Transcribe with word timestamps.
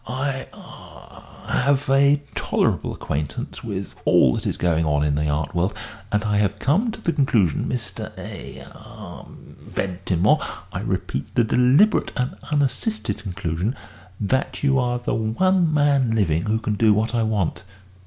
I 0.07 0.47
ah 0.51 1.43
have 1.47 1.87
a 1.87 2.23
tolerable 2.33 2.91
acquaintance 2.91 3.63
with 3.63 3.93
all 4.03 4.33
that 4.33 4.47
is 4.47 4.57
going 4.57 4.83
on 4.83 5.03
in 5.03 5.13
the 5.13 5.29
art 5.29 5.53
world, 5.53 5.75
and 6.11 6.23
I 6.23 6.37
have 6.37 6.57
come 6.57 6.89
to 6.89 6.99
the 6.99 7.13
conclusion, 7.13 7.65
Mr. 7.69 8.11
eh 8.17 8.63
ah 8.73 9.25
Ventimore, 9.29 10.39
I 10.73 10.79
repeat, 10.79 11.35
the 11.35 11.43
deliberate 11.43 12.11
and 12.17 12.35
unassisted 12.51 13.19
conclusion, 13.19 13.75
that 14.19 14.63
you 14.63 14.79
are 14.79 14.97
the 14.97 15.13
one 15.13 15.71
man 15.71 16.15
living 16.15 16.45
who 16.45 16.57
can 16.57 16.73
do 16.73 16.95
what 16.95 17.13
I 17.13 17.21
want." 17.21 17.63